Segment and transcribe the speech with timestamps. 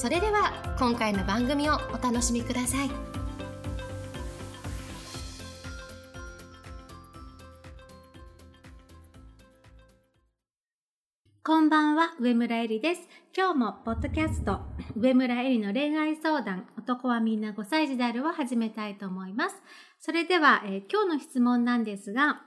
[0.00, 2.90] それでは今回の番組をお楽しみください
[11.42, 13.02] こんばんは、上村えりです。
[13.36, 14.60] 今日もポッドキャスト、
[14.96, 19.56] 上村えりの恋愛相談、男はみんな5歳児であるを始めたいと思います。
[19.98, 22.40] それでは、えー、今日の質問なんですが、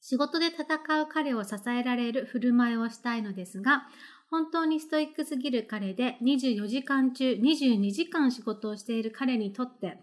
[0.00, 0.64] 仕事で戦
[1.02, 3.86] う彼を支えられる振る舞いをしたいのですが、
[4.30, 9.98] 本当にストイックすぎる彼で24時間中22時間仕事をしている彼にとって、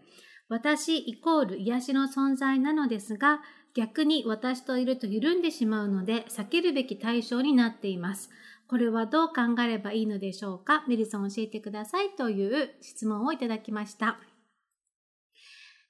[0.50, 3.42] 私イコール癒しの存在なのですが、
[3.74, 8.30] 逆に私といると緩んでしまうので避けるべき対象になっています。
[8.68, 10.84] これはどう考えればいいのでしょうか？
[10.88, 14.18] メリソン教えてくださいという質問をいただきました。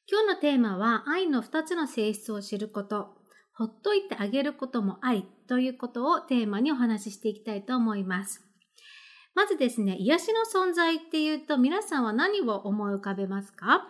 [0.07, 3.14] 今日のテーマは愛の2つの性質を知ること、
[3.57, 8.43] ほっといてあげることも愛ということをテーマにお話ししていきたいと思います。
[9.33, 13.87] まずですね、癒しの存在っていうと皆さんは何を思い浮かべますか？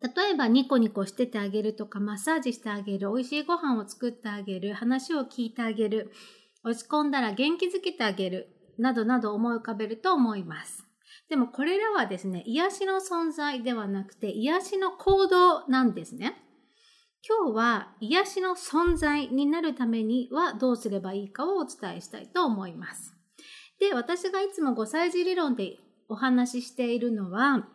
[0.00, 6.12] 例えばニコニコしててあげるとかマッサージしてあげる、美味しいご飯を作ってあげる、話を聞いてあげる、
[6.62, 10.84] 落ち込んだら元気づけてあげる、などなど思い浮かべると思います。
[11.28, 16.36] でもこれらはですね、癒しの存在ではなくて癒しの行動なんですね。
[17.26, 23.14] 今日は癒しの存在になるためにはどうすればいいかをお伝えしたいと思います。
[23.80, 25.76] で、私がいつも5歳児理論で
[26.08, 27.68] お話ししているのは、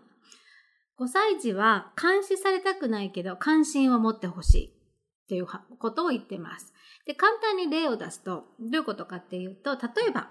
[0.99, 5.47] 5歳児は監視されたくないけど関心を持ってほしいっていう
[5.79, 6.73] ことを言ってます。
[7.05, 10.29] で、簡単に例を出すと、どういうことかっていうと、例えば、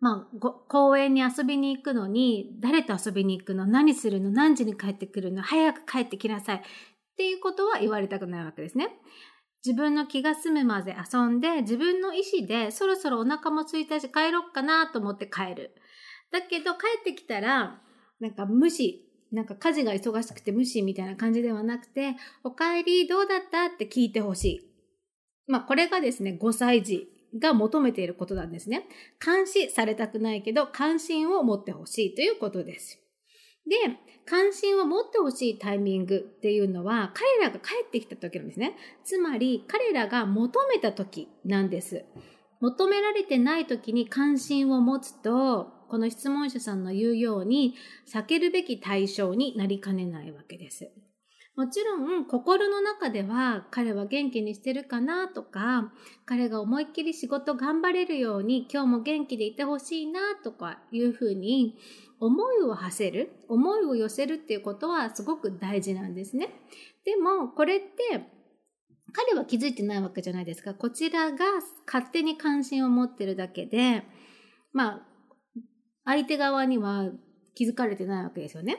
[0.00, 6.62] まあ、公園に遊びに行くのに、誰と遊びに行くの何するの何時に帰ってくるの早く帰ってきなさい。
[7.12, 8.88] っていうことは言われたくないわけですね。
[9.64, 15.74] 自分の気が済むまで遊んで、自分の意思でそろそろお腹も空いたし帰ろっかなと思って帰る。
[16.32, 17.80] だけど帰ってきたら、
[18.18, 23.66] なんか無視なんか家事が忙しくて無視みたいな感じではなくて、お帰りどうだった？
[23.66, 24.60] って聞いてほしい。
[25.46, 27.08] まあこれがですね、5歳児
[27.38, 28.86] が求めていることなんですね。
[29.24, 33.01] 監視されたくないけど、関心を持ってほしいということです。
[33.66, 33.76] で、
[34.24, 38.76] 関心を持ってほしいタイミングっていうのは、彼らが帰ってきた時なんですね。
[39.04, 42.04] つまり、彼らが求めた時なんです。
[42.60, 47.74] 求められてない時に関心を持つと、この質問者さんの言うように
[48.08, 50.90] 避けるべき対象になりかねないわけです。
[51.54, 55.92] もちろん心の中では彼は元気にしてるかなとか
[56.24, 61.76] 彼が思いっきり仕事頑張れるように今日も元気でいてほしいなとかいうふうに
[62.20, 66.48] 思いを馳せる思いを寄せるっていうことはすごく大事なんですね。
[67.04, 68.24] でもこれって
[69.12, 70.72] 彼は気づいてないわけじゃないですか。
[70.72, 71.44] こちらが
[71.86, 74.04] 勝手に関心を持ってるだけで
[74.72, 75.06] まあ
[76.06, 77.10] 相手側には
[77.54, 78.78] 気づかれてないわけですよね。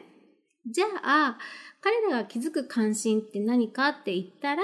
[0.65, 1.37] じゃあ、
[1.81, 4.63] 彼らが気づく関心って何かって言ったら、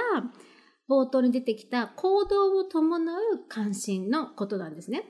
[0.89, 5.03] 冒頭に出てきた行動を伴う関心のことなんですね。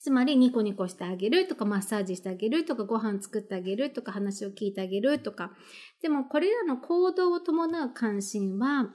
[0.00, 5.52] つまり、ニコニコしてあげるとか、マッサージしてあげるとか、ご飯作ってあげるとか、話を聞いてあげるとか。
[6.00, 8.94] でも、これらの行動を伴う関心は、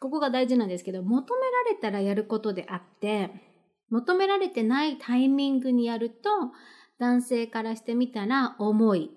[0.00, 3.30] ここが大事なんですけど、求められたらやることであって、
[3.90, 6.30] 求められてないタイミングにやると、
[6.98, 9.10] 男性からしてみたら重い、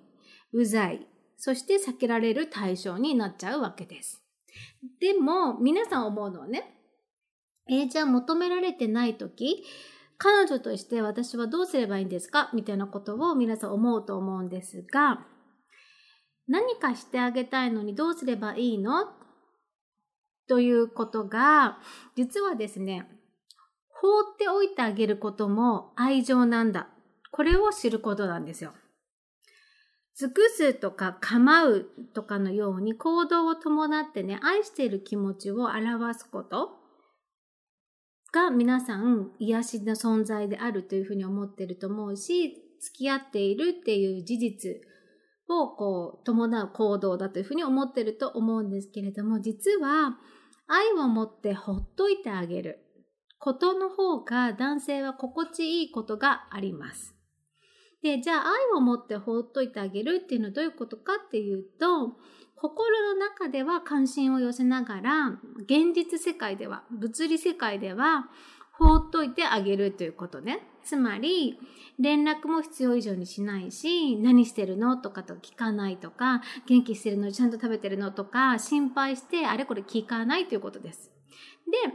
[0.58, 1.06] うざい、
[1.38, 4.24] そして避けられる対象になっちゃうわけです。
[5.00, 6.74] でも、皆さん思うのはね、
[7.70, 9.64] えー、じゃあ求められてない時、
[10.18, 12.50] 彼女として私はどうすればいいんですか？
[12.54, 15.28] みたいなことを皆さん思うと思うんですが、
[16.48, 19.12] 何かしてあげたいのにどうすればいいの？
[20.48, 21.78] ということが、
[22.16, 23.08] 実はですね、
[23.90, 26.88] 放っておいてあげることも愛情なんだ。
[27.32, 28.74] これを知ることなんですよ。
[30.20, 31.86] 尽くすとか構う
[32.16, 36.72] とかのように行動を伴ってね、愛している気持ちを表すこと
[38.34, 44.72] が皆さん癒しの存在であるというふうに思ってると思うし、付き合っているっていう事実
[45.50, 50.18] をこう伴う行動だというふうに思ってると思うんですけれども、実は
[50.68, 52.80] 愛を持ってほっといてあげる。
[53.40, 57.17] ことの方が男性は心地いいことがあります。
[58.02, 62.18] で、じゃあ愛を持って放っといてあげるっていうのはどういうことかっていうと、
[62.56, 65.28] 心の中では関心を寄せながら、
[65.64, 68.30] 現実世界では、物理世界では、
[68.72, 70.68] 放っといてあげるということね。
[70.84, 71.60] つまり、
[72.00, 81.12] 連絡も必要以上にしないし、何してるのとかと聞かないとか、元気してるのちゃんと食べてるのとか、心配してあれこれ聞かないということです。
[81.72, 81.94] で、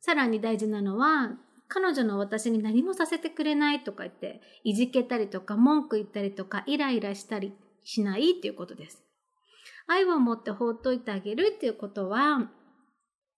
[0.00, 1.32] さらに大事なのは、
[1.68, 9.02] 彼女の私に何もさせてくれないとか言って、いじけたりとか、文句言ったりとか、イライラしたりしないっていうことです。
[9.86, 12.50] 愛を持って放っといてあげるっていうことは、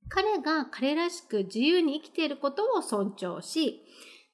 [0.08, 3.82] 彼が彼らしく自由に生きていることを尊重し、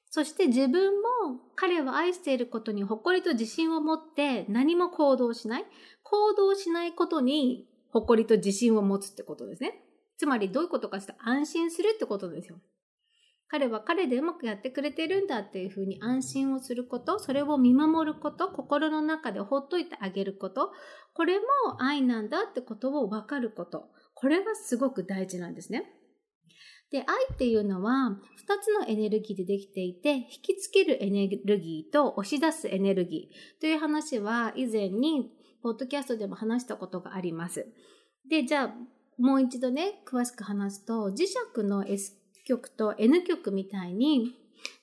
[0.09, 5.65] そして自分も彼を愛していることに誇りと自信を持って何も行動しない。
[6.03, 9.83] 行動しないことに誇りと自信を持つってことですね。
[10.17, 12.57] つまりどういうことかって安心するってことですよ。
[13.53, 20.71] 彼は彼でうまくやってくれてるんだっていうふうに安心をすること、それを見守ること、心の中で放っといてあげること、
[21.13, 21.45] これも
[21.77, 23.91] 愛なんだってことを分かること。
[24.15, 25.85] これがすごく大事なんですね。
[26.89, 35.29] で、愛っていうのは2つのエネルギーでできていて、引きつけるエネルギーと押し出すエネルギーという話は以前に
[35.61, 37.67] ポッドキャストでも話したことがあります。
[38.27, 38.73] で、じゃあ
[39.19, 44.35] もう一度ね、詳しく話すと、磁石の S 極と N 極みたいに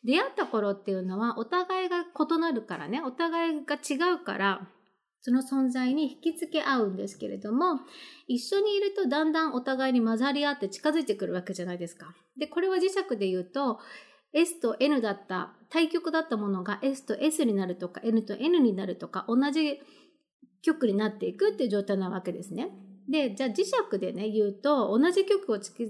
[0.05, 4.69] 出会った頃っていうのはお互いが異なるからね、お互いが違うから、
[5.23, 7.81] その存在に引きつけ合うんですけれども、
[8.27, 12.15] 一緒にいるとだんだんお互いに混ざり合って近づいてくるわけじゃないですか。
[12.39, 13.79] で、これは磁石で言うと、
[14.33, 19.81] S と N だった、対極だったものが S と S になるとか、N と N になるとか、同じ
[20.63, 22.71] 極になっていくっていう状態なわけですね。
[23.11, 25.85] で、じゃあ磁石でね、言うと、同じ極を近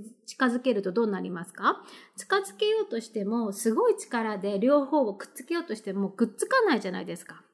[0.47, 1.83] づけるとどうなりますか？
[2.17, 7.45] 近づけようとしても、すごい力で両方をくっつけようとしてもくっつかないじゃないですか。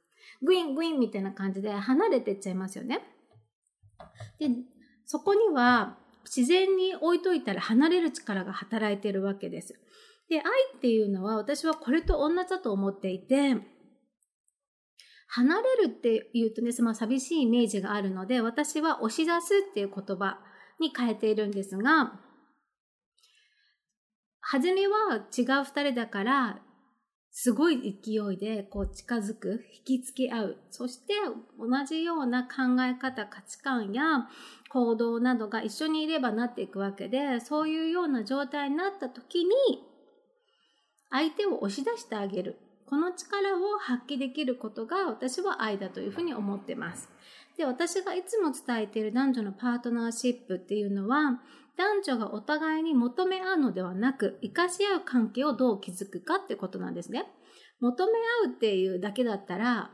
[0.43, 3.01] グイングインみたいな感じで離れてっちゃいますよね。
[4.39, 4.51] で、
[5.05, 9.75] そこには自然に置いといたら離れる力が働いているわけです。
[10.29, 10.43] で、愛
[10.77, 13.57] っていうのは私はこれと同じだと思っていて、
[15.27, 20.39] 離れるっていうとね、まあ、寂しいイメージがあるので、私は押し出すっていう言葉
[20.81, 22.21] に変えているんですが、
[24.41, 26.61] 初めは違う二人だから
[27.39, 30.57] すごい勢いでこう近づく、引きつけ合う。
[30.71, 31.13] そして
[31.59, 34.27] 同じような考え方、価値観や
[34.71, 39.51] 行動などが一緒にいればなっていくわけで、そういうような状態になった時に、
[41.11, 42.57] 相手を押し出してあげる。
[42.89, 47.09] この力を発揮できることが私は愛だというふうに思ってます。
[47.57, 51.41] で、私がいつも伝えている男女のパートナーシップっていうのは、
[51.77, 57.27] 男女がお互いに求め合うのではなく、生かし合う関係をどう築くかってことなんですね。
[57.81, 58.13] 求め
[58.47, 59.91] 合うっていうだけだったら、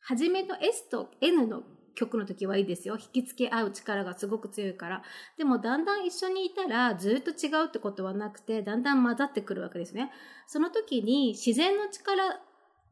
[0.00, 1.62] はじめの S と N の
[1.94, 2.96] 曲の時はいいですよ。
[2.98, 5.02] 引きつけ合う力がすごく強いから。
[5.36, 10.10] でもだんだん一緒にいたらずっと違うってことはなくて、だんだん混ざってくるわけですね。
[10.46, 12.40] その時に自然の力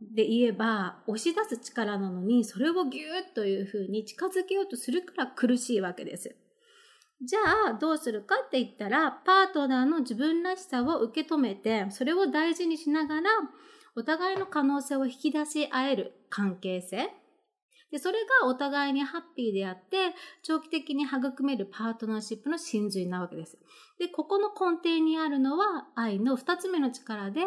[0.00, 6.34] で言えば押し出す力なのに、それをギューッというふうに近づけようとするから苦しいわけです。
[7.22, 7.40] じゃ
[7.72, 13.30] あどうするかって言ったらパートナーの自分らしさを受け止めてそれを大事にしながら
[13.94, 17.10] お互いの可能性を引き出し合える関係性
[17.90, 23.58] でそれがお互いにハッピーであって長期的に育めるパートナーシップの真髄なわけです。
[23.98, 27.42] でここの根底にあるのは愛の2つ目の力で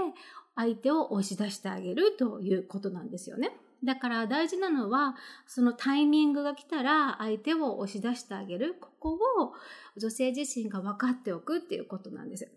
[0.56, 3.58] 相手を押し出してあげるということなんですよね。
[3.84, 8.78] だから大事なのは、そのタイミングが来たら相手を押し出してあげる。
[8.80, 9.54] ここを
[9.98, 12.50] 女性自身が分かっておくっていうことなんです。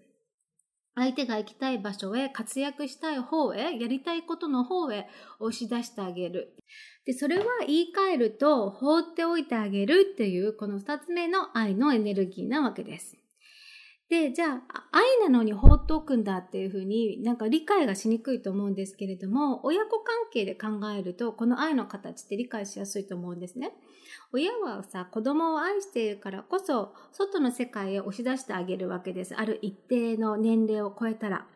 [0.97, 5.07] 相手が行きたい場所へ、活躍したい方へ、やりたいことの方へ
[5.39, 6.57] 押し出してあげる。
[7.05, 13.19] で、それは言い換えると、放っておいてあげるっていう、この二つ目の愛のエネルギーなわけです。
[14.09, 23.73] で、じゃあ、愛なのに放っておくんだっていうふうになんか理解がしにくいと思うんですけれども、親子関係で考えると、この愛の形って理解しやすいと思うんですね。
[24.33, 29.35] 親はさ、子供を愛しているからこそ、外の世界へ押し出してあげるわけです。
[29.35, 31.47] ある一定の年齢を超えたら。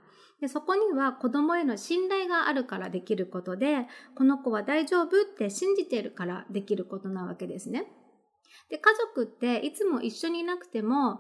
[0.41, 7.87] でそこには子供への信頼があるからできることで、この子は大丈夫って信じているからできることなわけですね。
[8.71, 11.19] で、家族っていつも一緒にいなくても、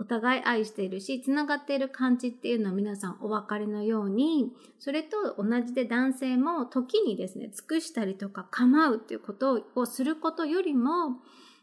[0.00, 11.18] お互い愛しているし、つながっている感じっていうのは皆さんお分かりのように、それと同じで男性も時にですね、尽くしたりとか構うっていうことをすることよりも、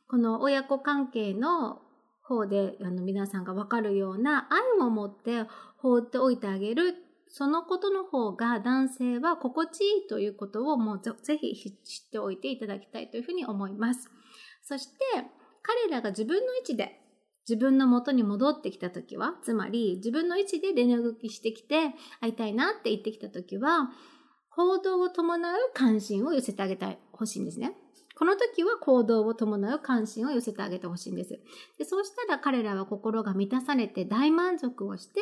[0.07, 1.81] この親子関係の
[2.21, 5.43] 方であの皆さんが分かるような愛を持って
[5.77, 6.95] 放っておいてあげる
[7.29, 14.09] そのことの方が男性は心地いいということをもうぜひ知っておいていただきたいというふうに思います。
[14.63, 14.99] そして
[15.61, 17.01] 彼らが自分の位置で
[17.47, 23.89] 自分の元に戻ってきた時は、つまり自分の位置で連絡してきて会いたいなって言ってきた時は、
[24.49, 27.73] 行動を伴う関心を寄せてあげたい、欲しいんですね。
[28.17, 31.39] この時は行動を伴う関心を寄せてあげてほしいんです。
[31.77, 35.21] でそうしたら彼らは心が満たされて大満足をして、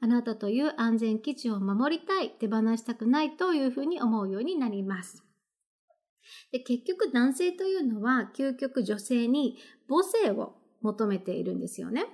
[0.00, 5.24] あなたという安全基地を守りたい、手放したくないというふうに思うようになります。
[6.52, 9.58] で結局男性というのは究極女性に
[9.88, 12.06] 母性を求めているんですよね。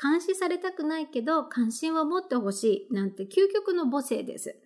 [0.00, 4.56] 監視されたくないけど関心を持ってほしいなんて究極の母性です。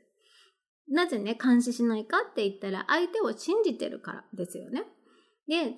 [0.89, 4.85] なぜね、監視しないかって言ったら相手を信じてるからですよね。
[5.49, 5.73] で、例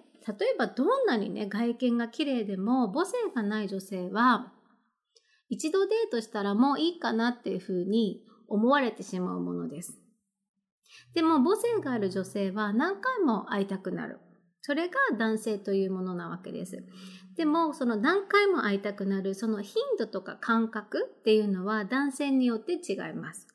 [0.55, 4.53] えばどんなにね、外見が綺麗でも母性がない女性は
[5.49, 9.99] 一度デートしたらもういいかなっていうふうに思われてしまうものです。
[11.15, 14.19] でも母性がある女性は何回も会いたくなる。
[14.67, 16.83] それが男性というものなわけです。
[17.37, 23.47] でも、その何回も会いたくなる、その頻度とか感覚っていうのは男性によって違います。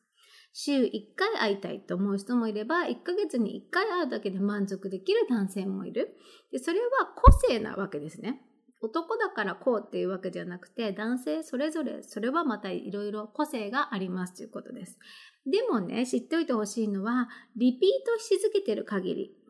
[0.53, 6.15] 週1回会いたいと思う人もいれば、1ヶ月に1回会うだけで満足できる男性もいる。
[6.50, 8.44] でそれは個性なわけですね。
[8.80, 14.98] 男だからこうっていうわけじゃなくて、男性それぞれ、それはまたいろいろ個性がありますということです。
[15.46, 17.27] でもね、知っておいてほしいのは、
[17.58, 19.41] リピートし続けてる限り、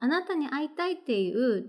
[0.00, 1.66] あなたに会いたいっていう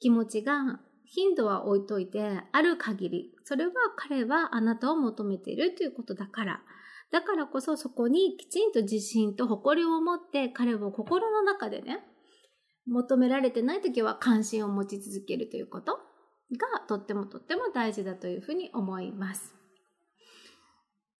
[0.00, 6.62] 気持ちが頻度は置いといてある限り、それは彼はあなたを求めているということだから。
[7.10, 11.98] だからこそそこにきちんと自信と誇りを持って彼を心の中でね、
[12.86, 19.54] 求められてない時は関心を持ち続けるということがとってもとっても大事だというふうに思います。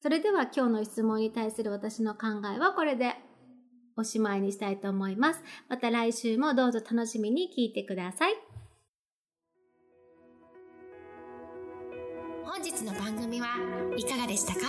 [0.00, 3.14] それでは今日の質問に対する私の考えはこれで
[3.97, 5.41] おしまいにしたいと思います。
[5.69, 8.35] また来週もどうぞ楽しみに聞いてください。
[12.45, 13.47] 本日の番組は
[13.97, 14.61] いかがでしたか？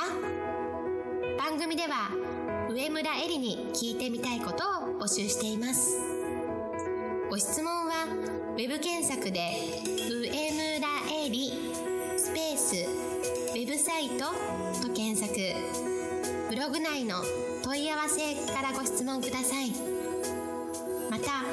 [1.38, 2.10] 番組では
[2.70, 6.00] 上村えりに聞いてみたいことを募集しています。
[7.30, 8.08] ご質問は
[8.58, 9.40] web 検索で
[10.10, 10.88] 上村
[11.26, 11.52] えり
[12.18, 12.76] スペース
[13.54, 14.26] ウェブサイト
[14.88, 16.03] と検索
[16.54, 17.16] ブログ内の
[17.64, 19.72] 問い合わせからご質問ください
[21.10, 21.44] また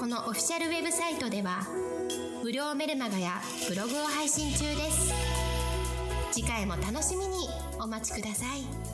[0.00, 1.60] このオフィシャルウェブサイトでは
[2.42, 3.32] 無料メルマガや
[3.68, 5.12] ブログを配信中です
[6.32, 8.89] 次回も楽しみにお待ちください。